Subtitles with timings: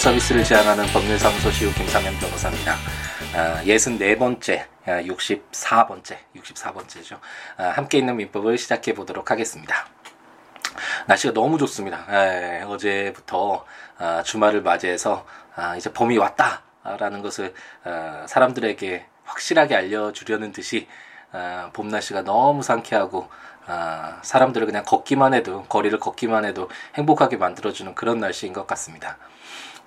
[0.00, 2.74] 서비스를 지향하는 법률사무소 시우 김상현 변호사입니다.
[3.34, 7.18] 아, 64번째, 64번째, 64번째죠.
[7.58, 9.86] 아, 함께 있는 민법을 시작해 보도록 하겠습니다.
[11.06, 12.06] 날씨가 너무 좋습니다.
[12.08, 13.66] 에, 어제부터
[13.98, 17.52] 아, 주말을 맞이해서 아, 이제 봄이 왔다라는 것을
[17.84, 20.88] 아, 사람들에게 확실하게 알려주려는 듯이
[21.30, 23.28] 아, 봄 날씨가 너무 상쾌하고
[23.66, 29.18] 아, 사람들을 그냥 걷기만 해도 거리를 걷기만 해도 행복하게 만들어주는 그런 날씨인 것 같습니다.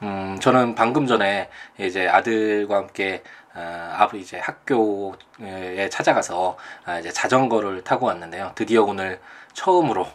[0.04, 1.50] 음, 저는 방금 전에
[1.80, 8.52] 이제 아들과 함께 아, 아버 이제 학교에 찾아가서 아, 이제 자전거를 타고 왔는데요.
[8.56, 9.22] 드디어 오늘
[9.54, 10.06] 처음으로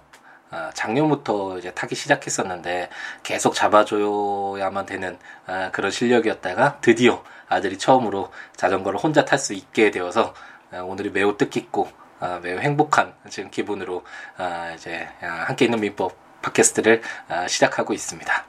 [0.51, 2.91] 아, 작년부터 이제 타기 시작했었는데
[3.23, 10.35] 계속 잡아줘야만 되는 아, 그런 실력이었다가 드디어 아들이 처음으로 자전거를 혼자 탈 수 있게 되어서
[10.70, 11.88] 아, 오늘이 매우 뜻깊고
[12.20, 14.04] 아, 매우 행복한 지금 기분으로
[14.37, 18.45] 아, 이제 아, 함께 있는 민법 팟캐스트를 아, 시작하고 있습니다.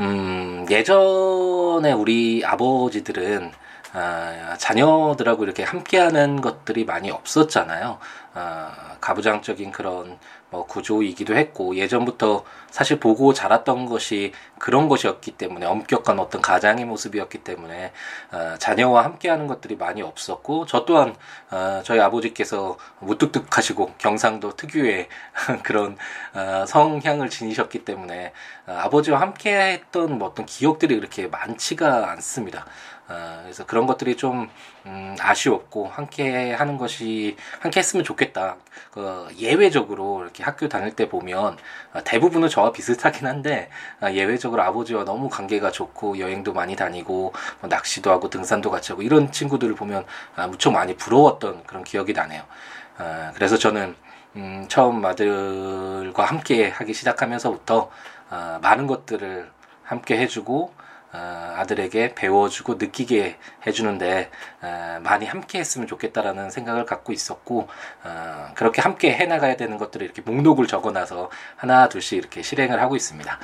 [0.00, 3.52] 음, 예전에 우리 아버지들은
[3.92, 7.98] 아, 자녀들하고 이렇게 함께하는 것들이 많이 없었잖아요.
[8.34, 10.18] 아, 가부장적인 그런
[10.50, 12.44] 뭐 구조이기도 했고 예전부터
[12.76, 17.90] 사실 보고 자랐던 것이 그런 것이었기 때문에 엄격한 어떤 가장의 모습이었기 때문에
[18.32, 21.16] 어, 자녀와 함께하는 것들이 많이 없었고 저 또한
[21.50, 25.08] 어, 저희 아버지께서 무뚝뚝하시고 경상도 특유의
[25.64, 25.96] 그런
[26.34, 28.34] 어, 성향을 지니셨기 때문에
[28.66, 32.66] 어, 아버지와 함께했던 뭐 어떤 기억들이 그렇게 많지가 않습니다.
[33.08, 34.50] 어, 그래서 그런 것들이 좀
[34.84, 38.56] 음, 아쉬웠고 함께 하는 것이 함께 했으면 좋겠다.
[38.90, 41.56] 그 예외적으로 이렇게 학교 다닐 때 보면
[41.92, 43.70] 어, 대부분은 저와 비슷하긴 한데
[44.02, 49.02] 어, 예외적으로 아버지와 너무 관계가 좋고 여행도 많이 다니고 뭐 낚시도 하고 등산도 같이 하고
[49.02, 50.04] 이런 친구들을 보면
[50.34, 52.42] 아, 무척 많이 부러웠던 그런 기억이 나네요.
[52.98, 53.94] 어, 그래서 저는
[54.34, 57.90] 음, 처음 아들과 함께 하기 시작하면서부터
[58.30, 59.48] 어, 많은 것들을
[59.84, 60.85] 함께 해주고 어,
[61.56, 64.30] 아들에게 배워주고 느끼게 해주는데
[64.62, 67.68] 어, 많이 함께 했으면 좋겠다라는 생각을 갖고 있었고
[68.04, 73.38] 어, 그렇게 함께 해나가야 되는 것들을 이렇게 목록을 적어놔서 하나 둘씩 이렇게 실행을 하고 있습니다.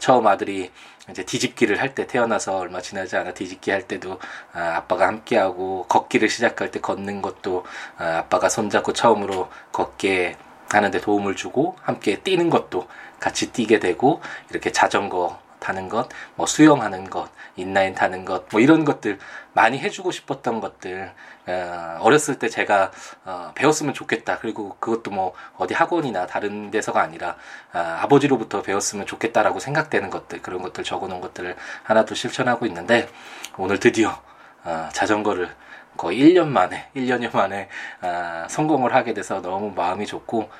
[0.00, 0.72] 처음 아들이
[1.08, 4.18] 이제 뒤집기를 할 때 태어나서 얼마 지나지 않아 뒤집기 할 때도
[4.52, 7.64] 아빠가 함께하고 걷기를 시작할 때 걷는 것도
[7.96, 10.36] 아빠가 손잡고 처음으로 걷게
[10.70, 12.88] 하는데 도움을 주고 함께 뛰는 것도
[13.20, 18.84] 같이 뛰게 되고 이렇게 자전거 타는 것, 뭐 수영하는 것, 인라인 타는 것, 뭐 이런
[18.84, 19.18] 것들
[19.54, 21.10] 많이 해주고 싶었던 것들
[21.46, 22.90] 어, 어렸을 때 제가
[23.24, 24.38] 어, 배웠으면 좋겠다.
[24.38, 27.36] 그리고 그것도 뭐 어디 학원이나 다른 데서가 아니라
[27.72, 33.08] 어, 아버지로부터 배웠으면 좋겠다라고 생각되는 것들 그런 것들 적어놓은 것들을 하나둘 실천하고 있는데
[33.56, 34.20] 오늘 드디어
[34.64, 35.48] 어, 자전거를
[35.96, 37.68] 거의 1년 만에 1년여 만에
[38.02, 40.50] 어, 성공을 하게 돼서 너무 마음이 좋고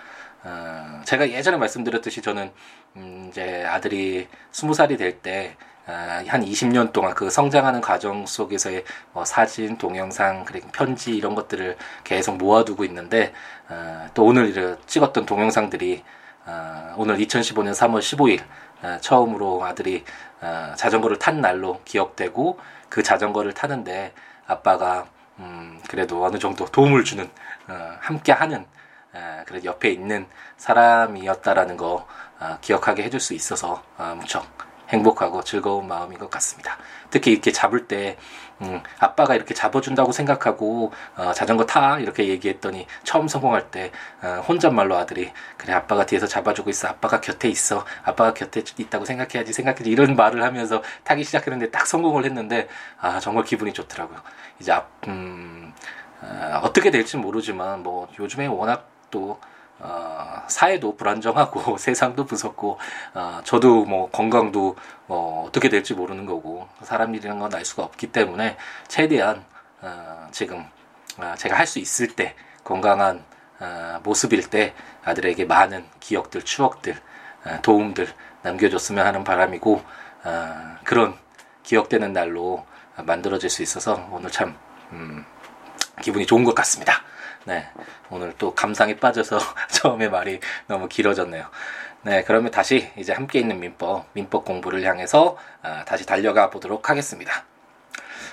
[0.45, 2.53] 어, 제가 예전에 말씀드렸듯이 저는
[2.97, 5.57] 음, 이제 아들이 스무 살이 될때한
[5.87, 12.37] 어, 20년 동안 그 성장하는 과정 속에서의 뭐 사진, 동영상, 그리고 편지 이런 것들을 계속
[12.37, 13.33] 모아두고 있는데
[13.69, 16.05] 어, 또 오늘 찍었던 동영상들이
[16.47, 18.43] 어, 오늘 2015년 3월 15일
[18.83, 20.05] 어, 처음으로 아들이
[20.41, 24.13] 어, 자전거를 탄 날로 기억되고 그 자전거를 타는데
[24.47, 25.07] 아빠가
[25.41, 27.29] 음, 그래도 어느 정도 도움을 주는
[27.69, 28.67] 어, 함께하는
[29.47, 30.27] 그래 옆에 있는
[30.57, 32.24] 사람이었다라는 거 아,
[32.61, 34.47] 기억하게 해줄 수 있어서 아, 무척
[34.89, 36.77] 행복하고 즐거운 마음인 것 같습니다.
[37.11, 38.17] 특히 이렇게 잡을 때
[38.61, 43.91] 음, 아빠가 이렇게 잡아준다고 생각하고 어, 자전거 타 이렇게 얘기했더니 처음 성공할 때
[44.23, 49.53] 어, 혼잣말로 아들이 그래 아빠가 뒤에서 잡아주고 있어 아빠가 곁에 있어 아빠가 곁에 있다고 생각해야지
[49.53, 52.69] 생각해야지 이런 말을 하면서 타기 시작했는데 딱 성공을 했는데
[53.01, 54.21] 아 정말 기분이 좋더라고요.
[54.61, 55.73] 이제 앞, 음,
[56.21, 59.39] 어, 어떻게 될지 모르지만 뭐 요즘에 워낙 또
[59.81, 62.79] 어, 사회도 불안정하고 세상도 무섭고
[63.15, 64.77] 어, 저도 뭐 건강도
[65.07, 68.57] 뭐 어떻게 될지 모르는 거고 사람 일이라는 건알 수가 없기 때문에
[68.89, 69.45] 최대한
[69.83, 70.65] 어, 지금
[71.19, 73.25] 어, 제가 할 수 있을 때 건강한
[73.61, 76.97] 어, 모습일 때 아들에게 많은 기억들 추억들
[77.45, 78.09] 어, 도움들
[78.43, 79.83] 남겨줬으면 하는 바람이고
[80.25, 81.17] 어, 그런
[81.63, 82.65] 기억되는 날로
[82.97, 84.57] 만들어질 수 있어서 오늘 참
[84.93, 85.25] 음,
[86.03, 87.03] 기분이 좋은 것 같습니다.
[87.47, 87.67] 네.
[88.11, 89.39] 오늘 또 감상에 빠져서
[89.71, 91.47] 처음에 말이 너무 길어졌네요.
[92.03, 92.23] 네.
[92.25, 97.45] 그러면 다시 이제 함께 있는 민법, 민법 공부를 향해서 아, 다시 달려가 보도록 하겠습니다.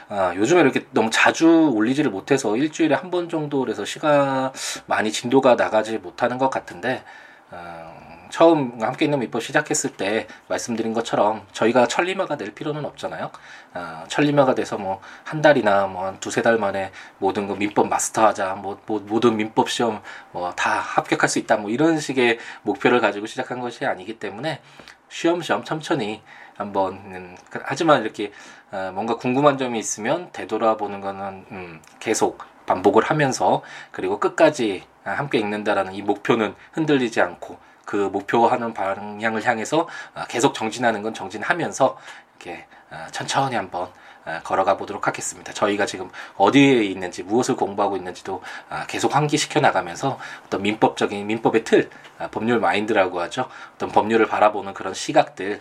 [0.09, 4.51] 아, 요즘에 이렇게 너무 자주 올리지를 못해서 일주일에 한 번 정도 그래서 시간
[4.85, 7.03] 많이 진도가 나가지 못하는 것 같은데,
[7.49, 8.00] 어,
[8.31, 13.29] 처음 함께 있는 민법 시작했을 때 말씀드린 것처럼 저희가 천리마가 될 필요는 없잖아요.
[13.73, 18.55] 어, 천리마가 돼서 뭐 한 달이나 뭐 한 두세 달 만에 모든 거 민법 마스터하자,
[18.55, 20.01] 뭐, 뭐 모든 민법 시험
[20.31, 24.61] 뭐 다 합격할 수 있다, 뭐 이런 식의 목표를 가지고 시작한 것이 아니기 때문에
[25.09, 26.21] 쉬엄쉬엄 천천히
[26.55, 28.31] 한번 음, 그, 하지만 이렇게
[28.71, 33.61] 어, 뭔가 궁금한 점이 있으면 되돌아보는 거는 음, 계속 반복을 하면서
[33.91, 37.57] 그리고 끝까지 함께 읽는다라는 이 목표는 흔들리지 않고
[37.91, 39.85] 그 목표하는 방향을 향해서
[40.15, 41.97] 어, 계속 정진하는 건 정진하면서
[42.29, 43.89] 이렇게 어, 천천히 한번
[44.23, 45.51] 어, 걸어가 보도록 하겠습니다.
[45.51, 48.41] 저희가 지금 어디에 있는지 무엇을 공부하고 있는지도
[48.87, 51.89] 계속 환기시켜 나가면서 어떤 민법적인 민법의 틀,
[52.31, 53.49] 법률 마인드라고 하죠.
[53.75, 55.59] 어떤 법률을 바라보는 그런 시각들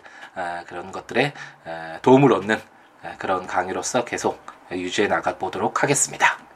[0.67, 1.33] 그런 것들에
[2.03, 2.61] 도움을 얻는
[3.19, 6.50] 그런 강의로서 계속 유지해 나가 보도록 하겠습니다.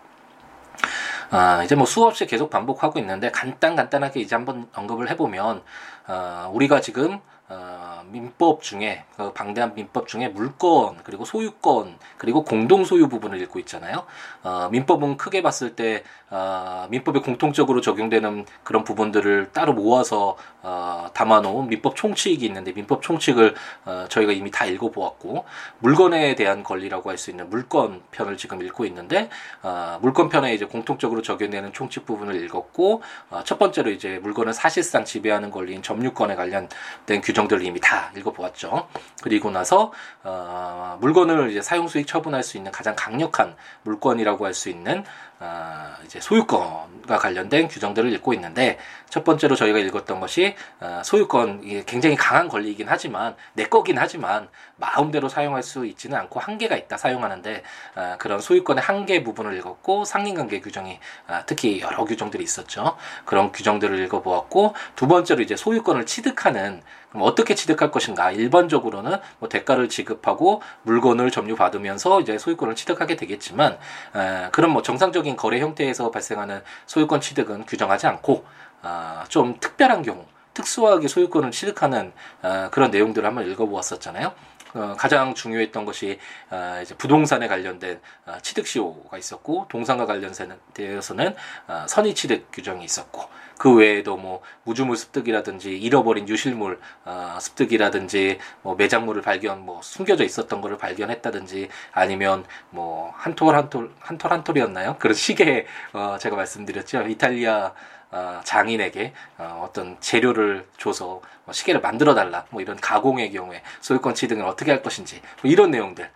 [1.37, 5.63] 아, 이제 뭐 수없이 계속 반복하고 있는데 간단 간단하게 이제 한번 언급을 해보면
[6.07, 7.84] 어, 우리가 지금 어,
[8.15, 14.07] 민법 중에 그 방대한 민법 중에 물권 그리고 소유권 그리고 공동 소유 부분을 읽고 있잖아요.
[14.43, 21.69] 어, 민법은 크게 봤을 때 어, 민법에 공통적으로 적용되는 그런 부분들을 따로 모아서 어, 담아놓은
[21.69, 25.45] 민법 총칙이 있는데 민법 총칙을 어, 저희가 이미 다 읽어보았고
[25.81, 29.31] 물건에 대한 권리라고 할 수 있는 물권 편을 지금 읽고 있는데
[29.63, 35.05] 어, 물권 편에 이제 공통적으로 적용되는 총칙 부분을 읽었고 어, 첫 번째로 이제 물건을 사실상
[35.05, 38.89] 지배하는 권리인 점유권에 관련된 규 규정들을 이미 다 읽어보았죠.
[39.23, 39.93] 그리고 나서
[40.23, 45.05] 어, 물건을 이제 사용 수익 처분할 수 있는 가장 강력한 물건이라고 할 수 있는
[45.41, 48.79] 어, 이제 소유권과 관련된 규정들을 읽고 있는데
[49.11, 55.29] 첫 번째로 저희가 읽었던 것이 어, 소유권 굉장히 강한 권리이긴 하지만 내 거긴 하지만 마음대로
[55.29, 57.63] 사용할 수 있지는 않고 한계가 있다 사용하는데
[57.97, 60.99] 어, 그런 소유권의 한계 부분을 읽었고 상린관계 규정이
[61.29, 62.97] 어, 특히 여러 규정들이 있었죠.
[63.25, 66.83] 그런 규정들을 읽어보았고 두 번째로 이제 소유권을 취득하는
[67.15, 68.33] 어떻게 취득할 것인가?
[68.33, 73.79] 일반적으로는 뭐 대가를 지급하고 물건을 점유받으면서 이제 소유권을 취득하게 되겠지만
[74.17, 78.45] 에, 그런 뭐 정상적인 거래 형태에서 발생하는 소유권 취득은 규정하지 않고
[78.83, 84.33] 아, 좀 특별한 경우 특수하게 소유권을 취득하는 어, 그런 내용들을 한번 읽어보았었잖아요.
[84.75, 86.19] 어, 가장 중요했던 것이
[86.51, 91.37] 어, 이제 부동산에 관련된 어, 취득 시효가 있었고 동산과 관련되어서는
[91.69, 93.23] 어, 선의 취득 규정이 있었고
[93.59, 100.61] 그 외에도 뭐 무주물 습득이라든지 잃어버린 유실물 어, 습득이라든지 뭐 매장물을 발견 뭐 숨겨져 있었던
[100.61, 104.97] 거를 발견했다든지 아니면 뭐 한톨 한톨 한톨 한톨이었나요?
[104.99, 107.03] 그런 시계 어, 제가 말씀드렸죠.
[107.03, 107.73] 이탈리아
[108.11, 114.15] 어, 장인에게 어, 어떤 재료를 줘서 뭐 시계를 만들어 달라 뭐 이런 가공의 경우에 소유권
[114.15, 116.11] 취득을 어떻게 할 것인지 뭐 이런 내용들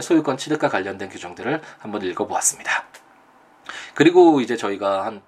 [0.00, 2.84] 소유권 취득과 관련된 규정들을 한번 읽어보았습니다.
[3.94, 5.22] 그리고 이제 저희가 한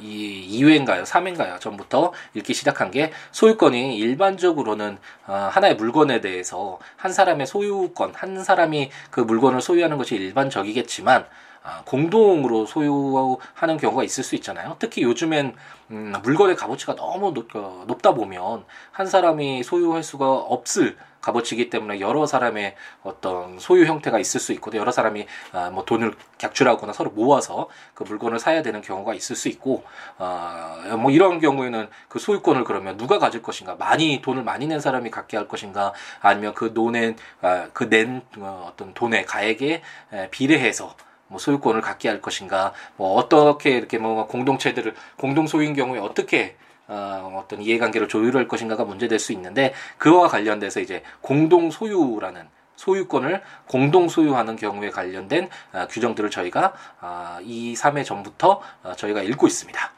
[0.00, 1.04] 이 2회인가요?
[1.04, 1.60] 3회인가요?
[1.60, 8.90] 전부터 읽기 시작한 게 소유권이 일반적으로는 어, 하나의 물건에 대해서 한 사람의 소유권, 한 사람이
[9.10, 11.45] 그 물건을 소유하는 것이 일반적이겠지만 아,
[11.84, 14.76] 공동으로 소유하는 경우가 있을 수 있잖아요.
[14.78, 15.54] 특히 요즘엔
[15.90, 20.96] 음, 물건의 값어치가 너무 높, 어, 높다 보면 한 사람이 소유할 수가 없을
[21.26, 26.14] 값어치이기 때문에 여러 사람의 어떤 소유 형태가 있을 수 있고 여러 사람이 아, 뭐 돈을
[26.38, 29.82] 객출하거나 서로 모아서 그 물건을 사야 되는 경우가 있을 수 있고
[30.18, 35.10] 아, 뭐 이런 경우에는 그 소유권을 그러면 누가 가질 것인가 많이 돈을 많이 낸 사람이
[35.10, 39.82] 갖게 할 것인가 아니면 그 돈의 아, 그낸 어, 어떤 돈의 가액에
[40.30, 40.94] 비례해서
[41.28, 46.56] 뭐 소유권을 갖게 할 것인가, 뭐 어떻게 이렇게 뭐 공동체들을 공동 소유인 경우에 어떻게
[46.88, 54.08] 어, 어떤 이해관계를 조율할 것인가가 문제될 수 있는데 그와 관련돼서 이제 공동 소유라는 소유권을 공동
[54.08, 59.92] 소유하는 경우에 관련된 어, 규정들을 저희가 어, 이 3회 전부터 어, 저희가 읽고 있습니다.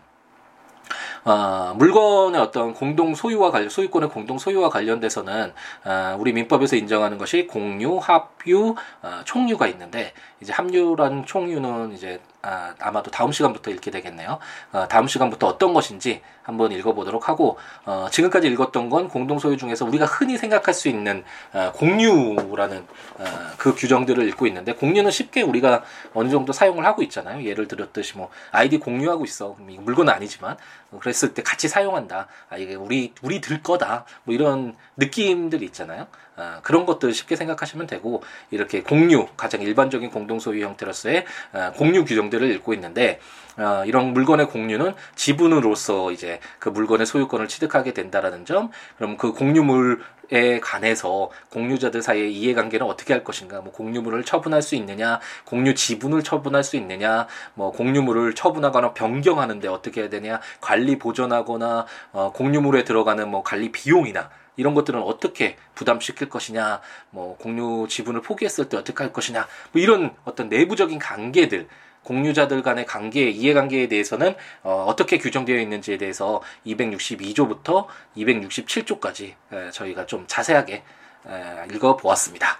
[1.29, 5.53] 어, 물건의 어떤 공동 소유와 관련, 소유권의 공동 소유와 관련돼서는
[5.85, 12.75] 어, 우리 민법에서 인정하는 것이 공유, 합유, 어, 총유가 있는데 이제 합류란 총유는 이제 아,
[12.81, 14.39] 아마도 다음 시간부터 읽게 되겠네요.
[14.73, 19.85] 어, 다음 시간부터 어떤 것인지 한번 읽어보도록 하고 어, 지금까지 읽었던 건 공동 소유 중에서
[19.85, 22.79] 우리가 흔히 생각할 수 있는 어, 공유라는
[23.19, 23.25] 어,
[23.59, 27.45] 그 규정들을 읽고 있는데 공유는 쉽게 우리가 어느 정도 사용을 하고 있잖아요.
[27.45, 30.57] 예를 들었듯이 뭐 아이디 공유하고 있어 물건은 아니지만
[31.01, 32.29] 그랬을 때 같이 사용한다.
[32.49, 34.07] 아 이게 우리 우리 들 거다.
[34.25, 36.07] 뭐 이런 느낌들이 있잖아요.
[36.39, 42.05] 어, 그런 것들 쉽게 생각하시면 되고 이렇게 공유 가장 일반적인 공동 소유 형태로서의 어, 공유
[42.05, 43.19] 규정들을 읽고 있는데
[43.59, 48.71] 어, 이런 물건의 공유는 지분으로서 이제 그 물건의 소유권을 취득하게 된다라는 점.
[48.97, 53.61] 그럼 그 공유물에 관해서 공유자들 사이의 이해관계는 어떻게 할 것인가?
[53.61, 55.19] 뭐 공유물을 처분할 수 있느냐?
[55.45, 57.27] 공유 지분을 처분할 수 있느냐?
[57.55, 60.41] 뭐 공유물을 처분하거나 변경하는데 어떻게 해야 되냐?
[60.61, 67.87] 관리 보존하거나 어, 공유물에 들어가는 뭐 관리 비용이나 이런 것들은 어떻게 부담시킬 것이냐, 뭐 공유
[67.89, 71.69] 지분을 포기했을 때 어떻게 할 것이냐, 뭐 이런 어떤 내부적인 관계들,
[72.03, 77.87] 공유자들 간의 관계, 이해관계에 대해서는 어, 어떻게 규정되어 있는지에 대해서 262조부터
[78.17, 82.59] 267조까지 에, 저희가 좀 자세하게 에, 읽어보았습니다.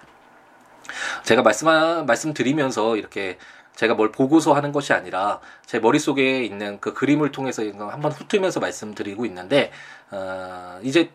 [1.25, 1.67] 제가 말씀
[2.07, 3.39] 말씀드리면서 이렇게
[3.75, 9.25] 제가 뭘 보고서 하는 것이 아니라 제 머릿속에 있는 그 그림을 통해서 한번 훑으면서 말씀드리고
[9.27, 9.71] 있는데
[10.11, 11.11] 어, 이제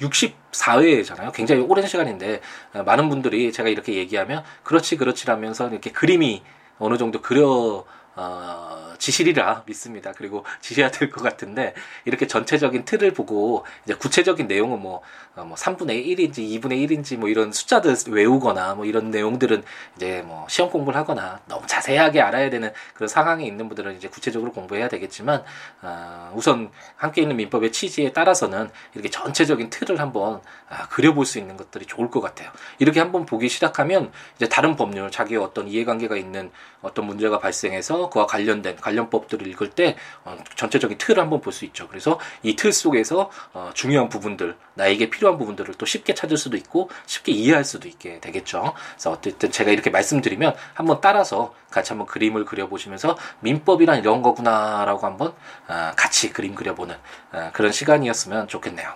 [0.00, 1.32] 64회잖아요.
[1.32, 2.40] 굉장히 오랜 시간인데
[2.74, 6.42] 어, 많은 분들이 제가 이렇게 얘기하면 그렇지 그렇지라면서 이렇게 그림이
[6.78, 10.12] 어느 정도 그려 어, 지시리라 믿습니다.
[10.12, 11.74] 그리고 지셔야 될 것 같은데
[12.04, 15.00] 이렇게 전체적인 틀을 보고 이제 구체적인 내용은 뭐,
[15.34, 19.62] 어, 뭐 3분의 1인지 2분의 1인지 뭐 이런 숫자들 외우거나 뭐 이런 내용들은
[19.96, 24.52] 이제 뭐 시험 공부를 하거나 너무 자세하게 알아야 되는 그런 상황에 있는 분들은 이제 구체적으로
[24.52, 25.42] 공부해야 되겠지만
[25.82, 31.56] 어, 우선 함께 있는 민법의 취지에 따라서는 이렇게 전체적인 틀을 한번 아, 그려볼 수 있는
[31.56, 32.50] 것들이 좋을 것 같아요.
[32.78, 36.50] 이렇게 한번 보기 시작하면 이제 다른 법률 자기의 어떤 이해관계가 있는
[36.82, 41.88] 어떤 문제가 발생해서 그와 관련된 관련법들을 읽을 때 어, 전체적인 틀을 한번 볼 수 있죠.
[41.88, 46.90] 그래서 이 틀 속에서 어, 중요한 부분들, 나에게 필요한 부분들을 또 쉽게 찾을 수도 있고
[47.06, 48.74] 쉽게 이해할 수도 있게 되겠죠.
[48.92, 55.34] 그래서 어쨌든 제가 이렇게 말씀드리면 한번 따라서 같이 한번 그림을 그려보시면서 민법이란 이런 거구나라고 한번
[55.68, 56.94] 어, 같이 그림 그려보는
[57.32, 58.92] 어, 그런 시간이었으면 좋겠네요.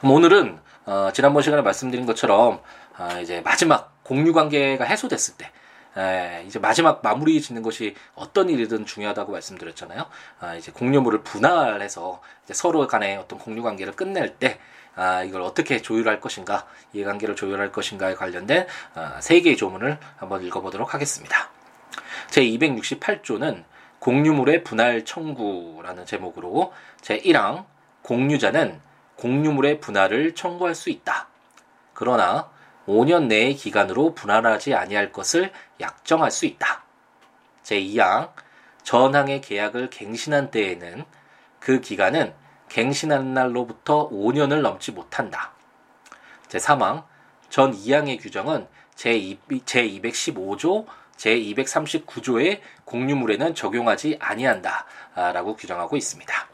[0.00, 2.60] 그럼 오늘은 어, 지난번 시간에 말씀드린 것처럼
[2.98, 5.50] 어, 이제 마지막 공유 관계가 해소됐을 때
[5.98, 10.06] 에, 이제 마지막 마무리 짓는 것이 어떤 일이든 중요하다고 말씀드렸잖아요.
[10.40, 14.60] 아, 이제 공유물을 분할해서 이제 서로 간의 어떤 공유 관계를 끝낼 때
[14.94, 20.94] 아, 이걸 어떻게 조율할 것인가, 이해관계를 조율할 것인가에 관련된 아, 세 개의 조문을 한번 읽어보도록
[20.94, 21.50] 하겠습니다.
[22.30, 23.64] 제 268조는
[23.98, 27.64] 공유물의 분할 청구라는 제목으로 제 1항
[28.02, 28.80] 공유자는
[29.16, 31.28] 공유물의 분할을 청구할 수 있다.
[31.94, 32.50] 그러나
[32.88, 36.82] 5년 내의 기간으로 분할하지 아니할 것을 약정할 수 있다.
[37.62, 38.32] 제2항
[38.82, 41.04] 전항의 계약을 갱신한 때에는
[41.60, 42.32] 그 기간은
[42.70, 45.52] 갱신한 날로부터 5년을 넘지 못한다.
[46.48, 47.04] 제3항
[47.50, 48.66] 전 2항의 규정은
[48.96, 56.48] 제215조 제239조의 공유물에는 적용하지 아니한다 라고 규정하고 있습니다.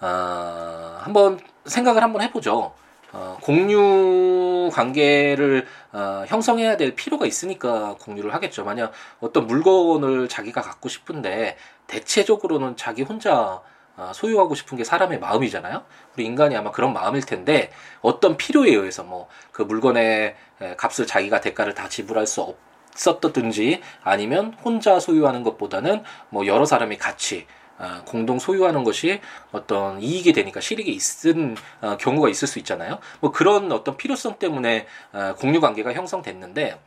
[0.00, 2.74] 어, 한번 생각을 한번 해보죠.
[3.12, 8.64] 어, 공유 관계를 어, 형성해야 될 필요가 있으니까 공유를 하겠죠.
[8.64, 13.60] 만약 어떤 물건을 자기가 갖고 싶은데 대체적으로는 자기 혼자
[13.94, 15.84] 어, 소유하고 싶은 게 사람의 마음이잖아요.
[16.14, 20.34] 우리 인간이 아마 그런 마음일 텐데 어떤 필요에 의해서 뭐 그 물건의
[20.76, 22.54] 값을 자기가 대가를 다 지불할 수
[22.94, 27.46] 없었든지 아니면 혼자 소유하는 것보다는 뭐 여러 사람이 같이
[27.82, 29.20] 아, 공동 소유하는 것이
[29.50, 32.98] 어떤 이익이 되니까 실익이 있은 어, 경우가 있을 수 있잖아요.
[33.20, 36.78] 뭐 그런 어떤 필요성 때문에 어, 공유 관계가 형성됐는데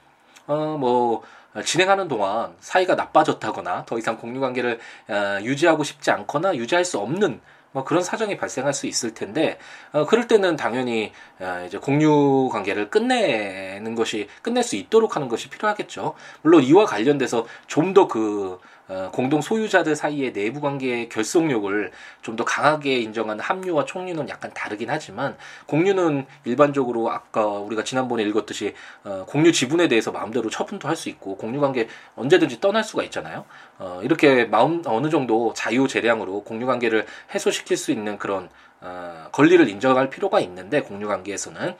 [0.48, 1.22] 어 뭐
[1.64, 7.40] 진행하는 동안 사이가 나빠졌다거나 더 이상 공유 관계를 어, 유지하고 싶지 않거나 유지할 수 없는
[7.72, 9.58] 뭐 그런 사정이 발생할 수 있을 텐데
[9.92, 15.50] 어, 그럴 때는 당연히 어, 이제 공유 관계를 끝내는 것이 끝낼 수 있도록 하는 것이
[15.50, 16.16] 필요하겠죠.
[16.42, 22.44] 물론 이와 관련돼서 좀 더 그 어, 공동 소유자들 사이의 내부 관계의 결속력을 좀 더
[22.44, 25.38] 강하게 인정하는 합류와 총류는 약간 다르긴 하지만
[25.68, 28.74] 공유는 일반적으로 아까 우리가 지난번에 읽었듯이
[29.04, 33.46] 어, 공유 지분에 대해서 마음대로 처분도 할 수 있고 공유 관계 언제든지 떠날 수가 있잖아요.
[33.80, 38.50] 어, 이렇게 마음 어느 정도 자유 재량으로 공유 관계를 해소시킬 수 있는 그런
[38.82, 41.76] 어, 권리를 인정할 필요가 있는데 공유 관계에서는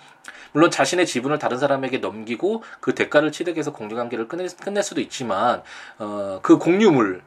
[0.56, 5.62] 물론 자신의 지분을 다른 사람에게 넘기고 그 대가를 취득해서 공유 관계를 끝낼, 끝낼 수도 있지만
[6.00, 7.22] 어, 그 공유물을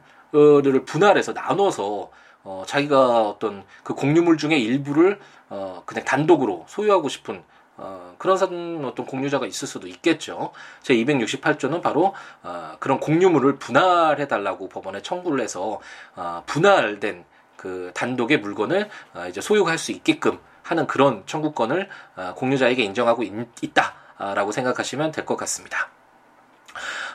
[0.87, 2.09] 분할해서 나눠서
[2.43, 5.19] 어, 자기가 어떤 그 공유물 중에 일부를
[5.49, 7.43] 어, 그냥 단독으로 소유하고 싶은
[7.77, 10.51] 어, 그런 어떤 공유자가 있을 수도 있겠죠.
[10.81, 15.79] 제 268조는 바로 어, 그런 공유물을 분할해 달라고 법원에 청구를 해서
[16.15, 20.39] 어, 분할된 그 단독의 물건을 어, 이제 소유할 수 있게끔
[20.71, 25.89] 하는 그런 청구권을 어, 공유자에게 인정하고 있, 다라고 생각하시면 될 것 같습니다.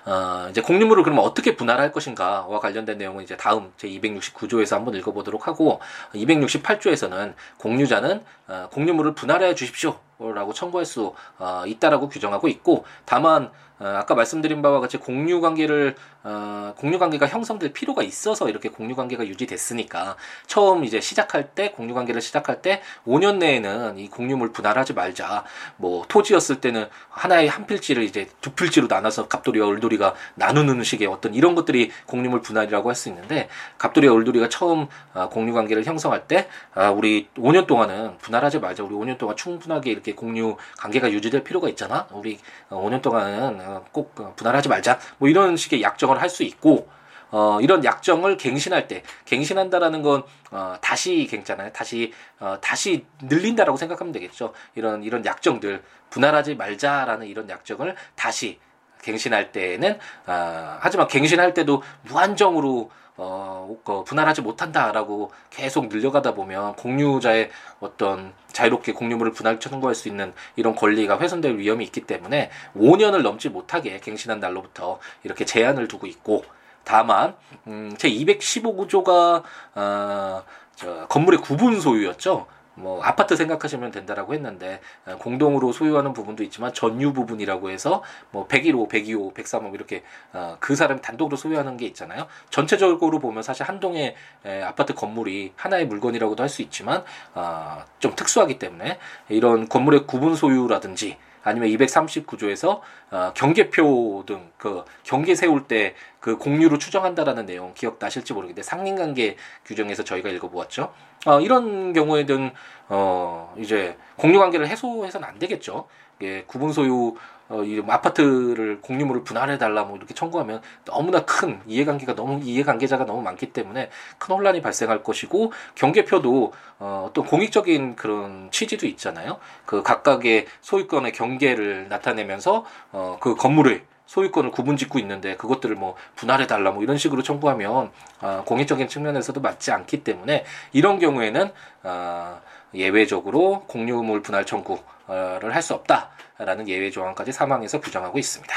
[0.07, 5.49] 어, 이제 공유물을 그러면 어떻게 분할할 것인가와 관련된 내용은 이제 다음 제 269조에서 한번 읽어보도록
[5.49, 5.81] 하고
[6.15, 9.99] 268조에서는 공유자는 어, 공유물을 분할해 주십시오
[10.33, 15.97] 라고 청구할 수 어, 있다라고 규정하고 있고 다만 어, 아까 말씀드린 바와 같이 공유 관계를
[16.23, 20.17] 어, 공유 관계가 형성될 필요가 있어서 이렇게 공유 관계가 유지됐으니까
[20.47, 25.45] 처음 이제 시작할 때 공유 관계를 시작할 때 5년 내에는 이 공유물 분할하지 말자.
[25.77, 31.35] 뭐 토지였을 때는 하나의 한 필지를 이제 두 필지로 나눠서 갑돌이와 을돌이가 나누는 식의 어떤
[31.35, 36.49] 이런 것들이 공유물 분할이라고 할 수 있는데 갑돌이와 을돌이가 처음 어, 공유 관계를 형성할 때
[36.75, 38.85] 아, 우리 5년 동안은 분할하지 말자.
[38.85, 42.07] 우리 5년 동안 충분하게 이렇게 공유 관계가 유지될 필요가 있잖아.
[42.13, 42.39] 우리
[42.71, 44.99] 5년 동안은 꼭 분할하지 말자.
[45.19, 46.89] 뭐 이런 식의 약정을 할 수 있고
[47.31, 51.73] 어, 이런 약정을 갱신할 때, 갱신한다라는 건, 어, 다시 갱잖아요.
[51.73, 54.53] 다시, 어, 다시 늘린다라고 생각하면 되겠죠.
[54.77, 58.61] 이런, 이런 약정들, 분할하지 말자라는 이런 약정을 다시
[59.03, 67.51] 갱신할 때에는, 어, 하지만 갱신할 때도 무한정으로, 어, 그 분할하지 못한다라고 계속 늘려가다 보면 공유자의
[67.81, 73.51] 어떤 자유롭게 공유물을 분할 청구할 수 있는 이런 권리가 훼손될 위험이 있기 때문에 5년을 넘지
[73.51, 76.45] 못하게 갱신한 날로부터 이렇게 제한을 두고 있고
[76.83, 77.35] 다만
[77.67, 79.43] 음, 제 215구조가
[79.75, 80.43] 어,
[80.75, 82.47] 저 건물의 구분 소유였죠.
[82.77, 88.89] 뭐 아파트 생각하시면 된다라고 했는데 어, 공동으로 소유하는 부분도 있지만 전유 부분이라고 해서 뭐 101호,
[88.89, 90.03] 102호, 103호 이렇게
[90.33, 92.27] 어, 그 사람이 단독으로 소유하는 게 있잖아요.
[92.51, 94.15] 전체적으로 보면 사실 한 동의
[94.45, 97.03] 에, 아파트 건물이 하나의 물건이라고도 할 수 있지만
[97.35, 105.35] 어, 좀 특수하기 때문에 이런 건물의 구분 소유라든지 아니면 239조에서 어, 경계표 등 그 경계
[105.35, 109.37] 세울 때 그 공유로 추정한다라는 내용 기억나실지 모르겠는데 상린관계
[109.67, 110.91] 규정에서 저희가 읽어보았죠.
[111.27, 112.51] 어, 이런 경우에는
[112.89, 115.87] 어, 이제 공유관계를 해소해서는 안 되겠죠.
[116.23, 117.15] 예, 구분 소유
[117.49, 123.23] 어, 이 아파트를 공유물을 분할해 달라 뭐 이렇게 청구하면 너무나 큰 이해관계가 너무 이해관계자가 너무
[123.23, 129.39] 많기 때문에 큰 혼란이 발생할 것이고 경계표도 어, 어떤 공익적인 그런 취지도 있잖아요.
[129.67, 136.47] 그 각각의 소유권의 경계를 나타내면서 어, 그 건물의 소유권을 구분 짓고 있는데 그것들을 뭐 분할해
[136.47, 141.51] 달라 뭐 이런 식으로 청구하면 어, 공익적인 측면에서도 맞지 않기 때문에 이런 경우에는
[141.85, 142.41] 어,
[142.75, 148.55] 예외적으로 공유물 분할 청구를 할 수 없다 라는 예외 조항까지 사망에서 부정하고 있습니다.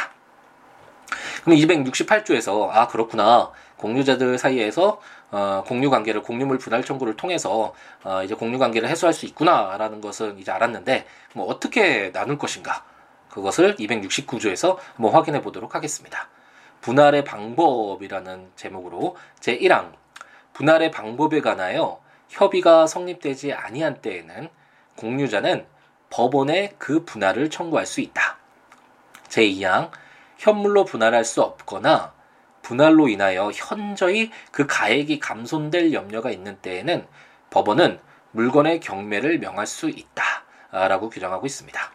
[1.43, 8.33] 그럼 268조에서 아 그렇구나 공유자들 사이에서 어, 공유 관계를 공유물 분할 청구를 통해서 어, 이제
[8.33, 12.83] 공유 관계를 해소할 수 있구나라는 것은 이제 알았는데 뭐 어떻게 나눌 것인가
[13.29, 16.27] 그것을 269조에서 한번 확인해 보도록 하겠습니다.
[16.81, 19.91] 분할의 방법이라는 제목으로 제 1항
[20.53, 24.49] 분할의 방법에 관하여 협의가 성립되지 아니한 때에는
[24.95, 25.65] 공유자는
[26.09, 28.37] 법원에 그 분할을 청구할 수 있다.
[29.29, 29.91] 제2항
[30.37, 32.13] 현물로 분할할 수 없거나
[32.61, 37.07] 분할로 인하여 현저히 그 가액이 감손될 염려가 있는 때에는
[37.49, 37.99] 법원은
[38.31, 40.43] 물건의 경매를 명할 수 있다.
[40.71, 41.91] 라고 규정하고 있습니다.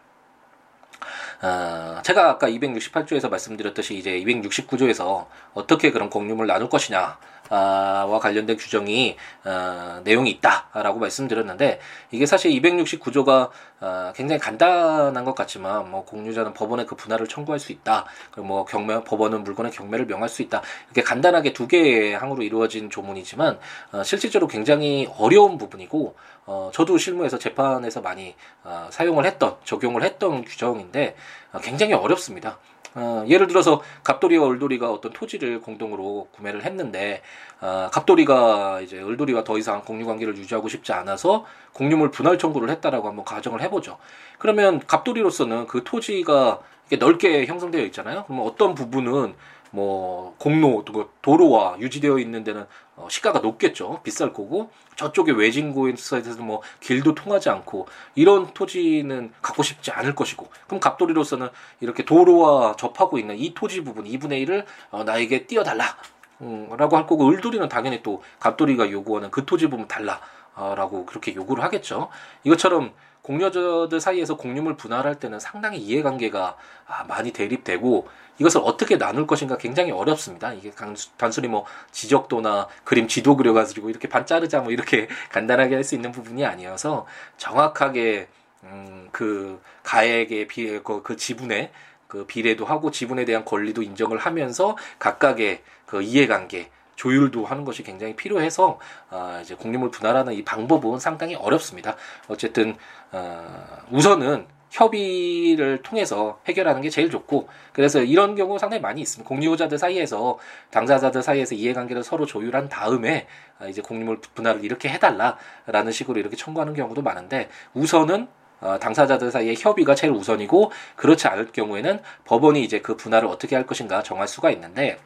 [1.42, 7.18] 어, 제가 아까 268조에서 말씀드렸듯이 이제 269조에서 어떻게 그런 공유물 나눌 것이냐
[7.56, 15.90] 와 관련된 규정이 어, 내용이 있다라고 말씀드렸는데 이게 사실 269조가 어, 굉장히 간단한 것 같지만
[15.90, 18.06] 뭐 공유자는 법원에 그 분할을 청구할 수 있다.
[18.30, 20.62] 그리고 뭐 경매 법원은 물건의 경매를 명할 수 있다.
[20.86, 23.58] 이렇게 간단하게 두 개의 항으로 이루어진 조문이지만
[23.92, 26.14] 어, 실질적으로 굉장히 어려운 부분이고
[26.46, 28.34] 어, 저도 실무에서 재판에서 많이
[28.64, 31.16] 어, 사용을 했던 적용을 했던 규정인데
[31.52, 32.58] 어, 굉장히 어렵습니다.
[32.94, 37.22] 어, 예를 들어서 갑돌이와 을돌이가 어떤 토지를 공동으로 구매를 했는데
[37.60, 43.08] 어, 갑돌이가 이제 을돌이와 더 이상 공유 관계를 유지하고 싶지 않아서 공유물 분할 청구를 했다라고
[43.08, 43.98] 한번 가정을 해보죠.
[44.38, 48.24] 그러면 갑돌이로서는 그 토지가 이렇게 넓게 형성되어 있잖아요.
[48.26, 49.34] 그러면 어떤 부분은
[49.72, 50.84] 뭐 공로
[51.22, 54.00] 도로와 유지되어 있는 데는 어, 시가가 높겠죠.
[54.02, 60.78] 비쌀 거고 저쪽에 외진고에서 뭐 길도 통하지 않고 이런 토지는 갖고 싶지 않을 것이고 그럼
[60.78, 61.48] 갑돌이로서는
[61.80, 65.96] 이렇게 도로와 접하고 있는 이 토지 부분 2분의 1을 어, 나에게 띄어달라
[66.42, 70.20] 음, 라고 할 거고 을돌이는 당연히 또 갑돌이가 요구하는 그 토지 부분 달라
[70.54, 72.10] 어, 라고 그렇게 요구를 하겠죠.
[72.44, 76.56] 이것처럼 공유자들 사이에서 공유물 분할할 때는 상당히 이해관계가
[76.86, 78.08] 아, 많이 대립되고
[78.38, 80.52] 이것을 어떻게 나눌 것인가 굉장히 어렵습니다.
[80.52, 80.72] 이게
[81.16, 86.12] 단순히 뭐 지적도나 그림 지도 그려가지고 이렇게 반 자르자 뭐 이렇게 간단하게 할 수 있는
[86.12, 87.06] 부분이 아니어서
[87.38, 88.28] 정확하게
[88.64, 91.72] 음, 그 가액의 비, 그, 그 지분의
[92.06, 98.14] 그 비례도 하고 지분에 대한 권리도 인정을 하면서 각각의 그 이해관계 조율도 하는 것이 굉장히
[98.14, 98.78] 필요해서
[99.10, 101.96] 어, 이제 공유물 분할하는 이 방법은 상당히 어렵습니다.
[102.28, 102.76] 어쨌든
[103.10, 103.44] 어,
[103.90, 109.28] 우선은 협의를 통해서 해결하는 게 제일 좋고 그래서 이런 경우 상당히 많이 있습니다.
[109.28, 110.38] 공유자들 사이에서
[110.70, 113.26] 당사자들 사이에서 이해관계를 서로 조율한 다음에
[113.58, 118.28] 아, 이제 공유물 분할을 이렇게 해달라라는 식으로 이렇게 청구하는 경우도 많은데 우선은
[118.62, 123.66] 어, 당사자들 사이의 협의가 제일 우선이고 그렇지 않을 경우에는 법원이 이제 그 분할을 어떻게 할
[123.66, 124.98] 것인가 정할 수가 있는데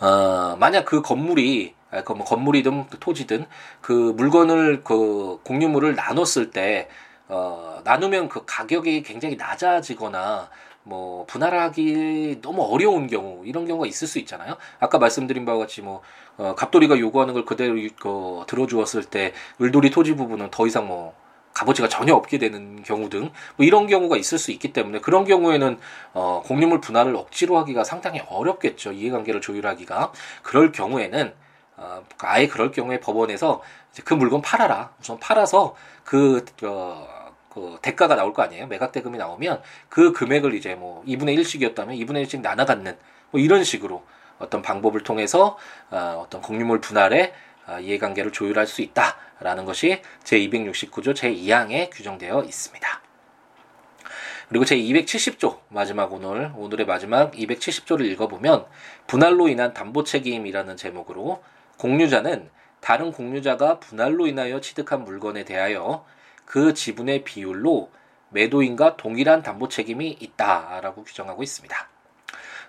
[0.00, 3.46] 어, 만약 그 건물이 아, 그뭐 건물이든 그 토지든
[3.80, 6.88] 그 물건을 그 공유물을 나눴을 때
[7.28, 10.50] 어, 나누면 그 가격이 굉장히 낮아지거나
[10.84, 14.56] 뭐 분할하기 너무 어려운 경우 이런 경우가 있을 수 있잖아요.
[14.80, 16.02] 아까 말씀드린 바와 같이 뭐
[16.38, 21.14] 어, 갑돌이가 요구하는 걸 그대로 그, 들어주었을 때 을돌이 토지 부분은 더 이상 뭐
[21.52, 25.78] 값어치가 전혀 없게 되는 경우 등 뭐 이런 경우가 있을 수 있기 때문에 그런 경우에는
[26.14, 28.92] 어, 공유물 분할을 억지로 하기가 상당히 어렵겠죠.
[28.92, 30.12] 이해관계를 조율하기가.
[30.42, 31.32] 그럴 경우에는
[31.76, 33.62] 어, 아예 그럴 경우에 법원에서
[34.04, 34.92] 그 물건 팔아라.
[35.00, 37.06] 우선 팔아서 그, 어,
[37.50, 38.66] 그 대가가 나올 거 아니에요.
[38.66, 42.96] 매각 대금이 나오면 그 금액을 이제 뭐 2분의 1씩이었다면 2분의 1씩 나눠 갖는
[43.30, 44.02] 뭐 이런 식으로
[44.38, 45.56] 어떤 방법을 통해서
[45.90, 53.02] 어, 어떤 공유물 분할의 어, 이해관계를 조율할 수 있다라는 것이 제269조 제2항에 규정되어 있습니다.
[54.48, 58.66] 그리고 제270조 마지막 오늘 오늘의 마지막 270조를 읽어보면
[59.06, 61.42] 분할로 인한 담보 책임이라는 제목으로
[61.78, 66.04] 공유자는 다른 공유자가 분할로 인하여 취득한 물건에 대하여
[66.44, 67.90] 그 지분의 비율로
[68.30, 71.91] 매도인과 동일한 담보 책임이 있다라고 규정하고 있습니다.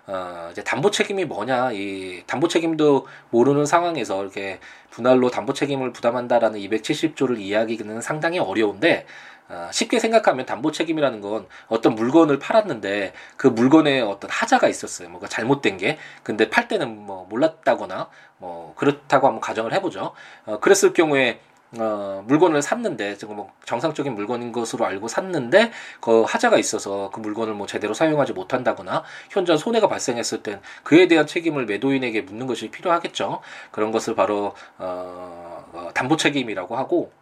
[0.06, 6.60] 어, 이제 담보 책임이 뭐냐, 이 담보 책임도 모르는 상황에서 이렇게 분할로 담보 책임을 부담한다라는
[6.60, 9.06] 270조를 이야기하기는 상당히 어려운데,
[9.48, 15.08] 어, 쉽게 생각하면 담보 책임이라는 건 어떤 물건을 팔았는데 그 물건에 어떤 하자가 있었어요.
[15.10, 15.98] 뭐가 잘못된 게.
[16.22, 20.12] 근데 팔 때는 뭐 몰랐다거나 뭐 그렇다고 한번 가정을 해보죠.
[20.46, 21.40] 어, 그랬을 경우에
[21.78, 27.54] 어, 물건을 샀는데 지금 뭐 정상적인 물건인 것으로 알고 샀는데 그 하자가 있어서 그 물건을
[27.54, 33.40] 뭐 제대로 사용하지 못한다거나 현재 손해가 발생했을 땐 그에 대한 책임을 매도인에게 묻는 것이 필요하겠죠.
[33.70, 37.12] 그런 것을 바로 어, 어 담보 책임이라고 하고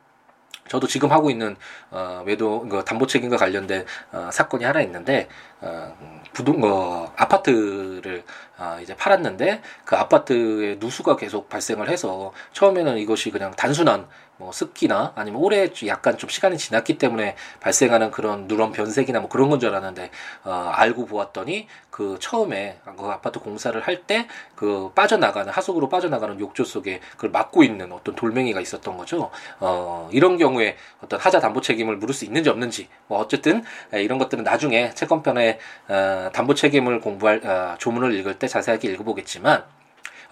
[0.68, 1.56] 저도 지금 하고 있는
[1.90, 5.28] 어 매도 그 담보 책임과 관련된 어 사건이 하나 있는데
[5.60, 5.94] 어
[6.32, 8.24] 부동 어 아파트를
[8.58, 14.06] 어 이제 팔았는데 그 아파트에 누수가 계속 발생을 해서 처음에는 이것이 그냥 단순한
[14.42, 19.48] 뭐 습기나 아니면 오래 약간 좀 시간이 지났기 때문에 발생하는 그런 누런 변색이나 뭐 그런
[19.48, 20.10] 건 줄 알았는데
[20.42, 24.26] 어, 알고 보았더니 그 처음에 그 아파트 공사를 할 때
[24.56, 29.30] 그 빠져나가는 하수구로 빠져나가는 욕조 속에 그걸 막고 있는 어떤 돌멩이가 있었던 거죠.
[29.60, 34.44] 어, 이런 경우에 어떤 하자 담보 책임을 물을 수 있는지 없는지 뭐 어쨌든 이런 것들은
[34.44, 39.64] 나중에 채권편에 어, 담보 책임을 공부할 어, 조문을 읽을 때 자세하게 읽어보겠지만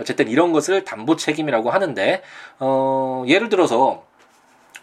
[0.00, 2.22] 어쨌든 이런 것을 담보 책임이라고 하는데
[2.58, 4.04] 어, 예를 들어서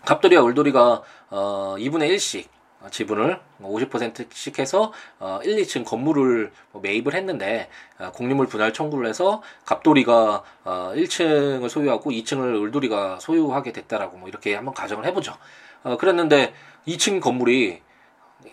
[0.06, 2.46] 갑돌이와 울돌이가 어, 2분의 1씩
[2.92, 9.42] 지분을 50%씩 해서 어, 1, 2층 건물을 뭐 매입을 했는데 어, 공유물 분할 청구를 해서
[9.66, 15.36] 갑돌이가 어, 1층을 소유하고 2층을 울돌이가 소유하게 됐다라고 뭐 이렇게 한번 가정을 해보죠.
[15.84, 16.54] 어, 그랬는데
[16.88, 17.82] 2층 건물이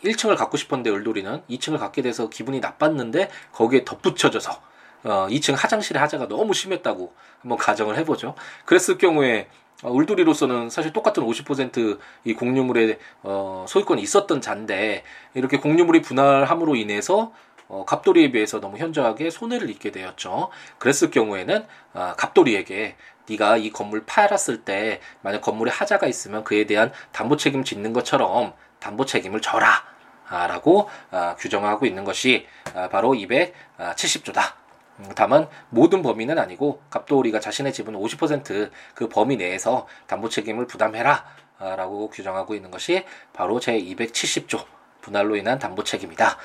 [0.02, 4.73] 1층을 갖고 싶었는데 을돌이는 2층을 갖게 돼서 기분이 나빴는데 거기에 덧붙여져서
[5.04, 8.34] 어, 2층 화장실의 하자가 너무 심했다고 한번 가정을 해보죠.
[8.64, 9.48] 그랬을 경우에
[9.82, 17.32] 어, 울두리로서는 사실 똑같은 50%이 공유물의 어, 소유권이 있었던 잔데 이렇게 공유물이 분할함으로 인해서
[17.68, 20.50] 어, 갑돌이에 비해서 너무 현저하게 손해를 입게 되었죠.
[20.78, 22.96] 그랬을 경우에는 어, 갑돌이에게
[23.28, 28.52] 네가 이 건물 팔았을 때 만약 건물에 하자가 있으면 그에 대한 담보 책임 짓는 것처럼
[28.80, 29.94] 담보 책임을 져라.
[30.26, 34.63] 아, 라고 아, 규정하고 있는 것이 아, 바로 270조다.
[35.00, 41.24] 음, 다만 모든 범위는 아니고 갑돌이가 자신의 지분 50%그 범위 내에서 담보 책임을 부담해라
[41.58, 44.64] 라고 규정하고 있는 것이 바로 제 270조
[45.00, 46.36] 분할로 인한 담보 책임이다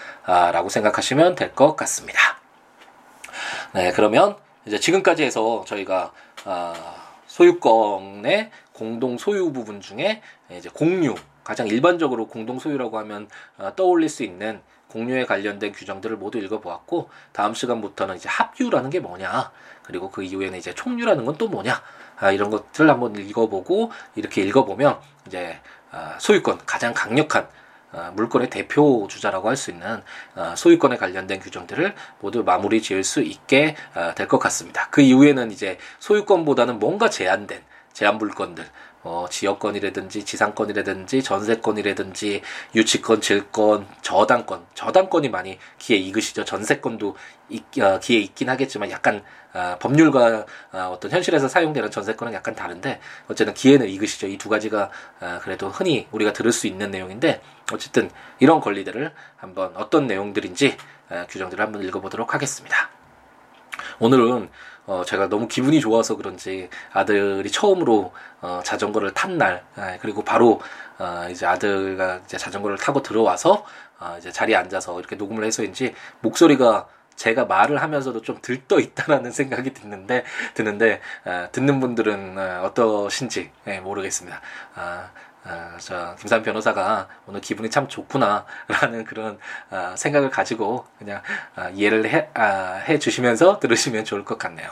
[0.52, 2.20] 라고 생각하시면 될 것 같습니다.
[3.74, 6.12] 네, 그러면 이제 지금까지 해서 저희가
[6.46, 6.74] 아,
[7.28, 11.16] 소유권의 공동 소유 부분 중에 이제 공유
[11.50, 17.56] 가장 일반적으로 공동 소유라고 하면 어, 떠올릴 수 있는 공유에 관련된 규정들을 모두 읽어보았고 다음
[17.56, 21.82] 시간부터는 이제 합유라는 게 뭐냐 그리고 그 이후에는 이제 총유라는 건 또 뭐냐
[22.20, 25.60] 아, 이런 것들을 한번 읽어보고 이렇게 읽어보면 이제
[25.90, 27.48] 아, 소유권 가장 강력한
[27.92, 30.04] 아, 물건의 대표 주자라고 할 수 있는
[30.36, 34.88] 아, 소유권에 관련된 규정들을 모두 마무리 지을 수 있게 아, 될것 같습니다.
[34.92, 38.68] 그 이후에는 이제 소유권보다는 뭔가 제한된 제한 물건들
[39.10, 42.44] 어, 지역권이라든지 지상권이라든지 전세권이라든지
[42.76, 46.46] 유치권, 질권, 저당권, 저당권이 많이 기에 익으시죠.
[46.46, 47.16] 전세권도
[47.50, 53.00] 있, 어, 기에 있긴 하겠지만 약간 어, 법률과 어, 어떤 현실에서 사용되는 전세권은 약간 다른데
[53.28, 54.28] 어쨌든 기에는 익으시죠.
[54.28, 54.92] 이 두 가지가
[55.22, 57.42] 어, 그래도 흔히 우리가 들을 수 있는 내용인데
[57.74, 60.78] 어쨌든 이런 권리들을 한번 어떤 내용들인지
[61.10, 62.92] 어, 규정들을 한번 읽어보도록 하겠습니다.
[63.98, 64.50] 오늘은
[64.90, 70.60] 어, 제가 너무 기분이 좋아서 그런지 아들이 처음으로 어, 자전거를 탄 날, 예, 그리고 바로
[70.98, 73.64] 어, 이제 아들과 이제 자전거를 타고 들어와서
[74.00, 79.76] 어, 이제 자리에 앉아서 이렇게 녹음을 해서인지 목소리가 제가 말을 하면서도 좀 들떠 있다라는 생각이
[79.76, 80.24] 드는데
[80.56, 84.42] 드는데 어, 듣는 분들은 어, 어떠신지 예, 모르겠습니다.
[84.74, 85.12] 아,
[85.44, 91.22] 아, 저 김산 변호사가 오늘 기분이 참 좋구나라는 그런 아, 생각을 가지고 그냥
[91.56, 94.70] 아, 이해를 해, 아, 해 주시면서 들으시면 좋을 것 같네요.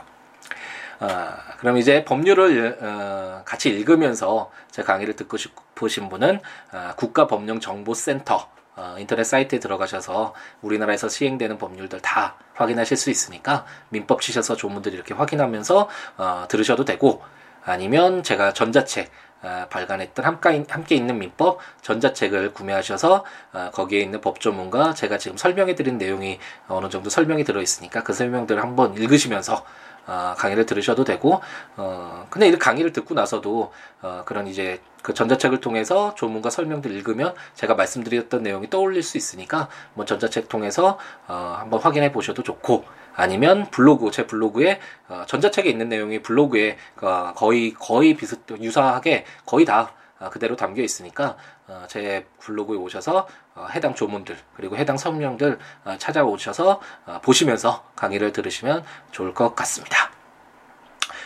[1.00, 6.40] 어, 그럼 이제 법률을 어, 같이 읽으면서 제 강의를 듣고 싶으신 분은
[6.74, 14.56] 어, 국가법령정보센터 어, 인터넷 사이트에 들어가셔서 우리나라에서 시행되는 법률들 다 확인하실 수 있으니까 민법 치셔서
[14.56, 17.24] 조문들 이렇게 확인하면서 어, 들으셔도 되고
[17.64, 23.24] 아니면 제가 전자책 어, 발간했던 함께, 있는 민법 전자책을 구매하셔서
[23.54, 28.96] 어, 거기에 있는 법조문과 제가 지금 설명해드린 내용이 어느 정도 설명이 들어있으니까 그 설명들을 한번
[28.96, 29.64] 읽으시면서
[30.08, 31.42] 어, 강의를 들으셔도 되고,
[31.76, 37.36] 어, 근데 이 강의를 듣고 나서도, 어, 그런 이제 그 전자책을 통해서 조문과 설명들 읽으면
[37.56, 40.98] 제가 말씀드렸던 내용이 떠올릴 수 있으니까, 뭐 전자책 통해서,
[41.28, 42.86] 어, 한번 확인해 보셔도 좋고,
[43.18, 49.66] 아니면 블로그, 제 블로그에, 어, 전자책에 있는 내용이 블로그에, 어, 거의, 거의 비슷, 유사하게 거의
[49.66, 51.36] 다 어, 그대로 담겨 있으니까
[51.68, 55.58] 어, 제 블로그에 오셔서 어, 해당 조문들 그리고 해당 설명들
[55.98, 56.80] 찾아오셔서
[57.24, 60.12] 보시면서 강의를 들으시면 좋을 것 같습니다.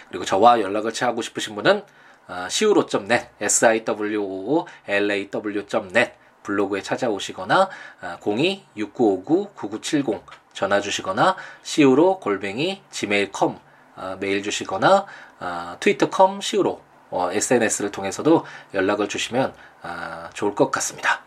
[0.10, 1.84] 그리고 저와 연락을 취하고 싶으신 분은
[2.30, 6.12] siwo.net, siwo.law.net
[6.44, 7.70] 블로그에 찾아오시거나
[8.22, 13.58] 02-6959-9970 전화 주시거나 siwo 골뱅이 gmail.com
[14.20, 15.06] 메일 주시거나
[15.80, 21.22] 트위터.com siwo 어, SNS를 통해서도 연락을 주시면 아, 좋을 것 같습니다.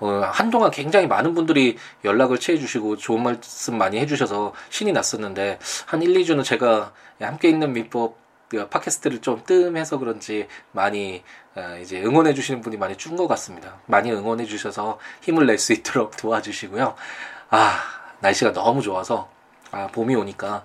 [0.00, 6.02] 어, 한동안 굉장히 많은 분들이 연락을 취해 주시고 좋은 말씀 많이 해주셔서 신이 났었는데 한
[6.02, 8.16] 1, 2주는 제가 함께 있는 민법
[8.48, 11.24] 그 팟캐스트를 좀 뜸해서 그런지 많이
[11.56, 13.80] 어, 이제 응원해 주시는 분이 많이 준 것 같습니다.
[13.86, 16.94] 많이 응원해 주셔서 힘을 낼 수 있도록 도와주시고요.
[17.50, 19.28] 아 날씨가 너무 좋아서
[19.70, 20.64] 아 봄이 오니까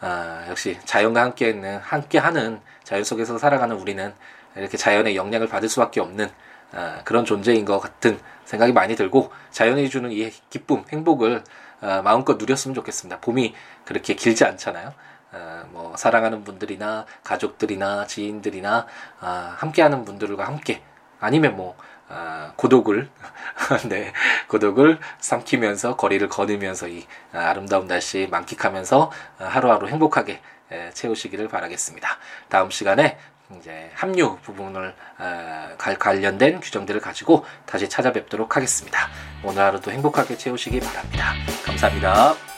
[0.00, 4.14] 아, 역시 자연과 함께 있는 함께 하는 자연 속에서 살아가는 우리는
[4.56, 6.30] 이렇게 자연의 영향을 받을 수밖에 없는
[6.72, 11.42] 아, 그런 존재인 것 같은 생각이 많이 들고 자연이 주는 이 기쁨, 행복을
[11.80, 13.20] 아, 마음껏 누렸으면 좋겠습니다.
[13.20, 13.54] 봄이
[13.84, 14.92] 그렇게 길지 않잖아요.
[15.32, 18.86] 아, 뭐 사랑하는 분들이나 가족들이나 지인들이나
[19.20, 20.82] 아, 함께하는 분들과 함께
[21.20, 21.76] 아니면 뭐
[22.14, 23.08] 아, 고독을
[23.88, 24.12] 네
[24.48, 32.08] 고독을 삼키면서 거리를 걸으면서 이 아, 아름다운 날씨 만끽하면서 아, 하루하루 행복하게 에, 채우시기를 바라겠습니다.
[32.48, 33.18] 다음 시간에
[33.58, 39.08] 이제 합류 부분을 어, 관련된 규정들을 가지고 다시 찾아뵙도록 하겠습니다.
[39.42, 41.34] 오늘 하루도 행복하게 채우시기 바랍니다.
[41.66, 42.53] 감사합니다.